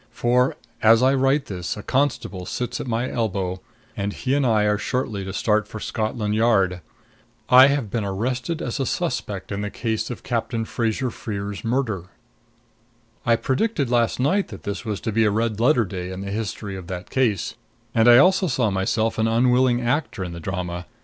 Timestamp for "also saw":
18.17-18.71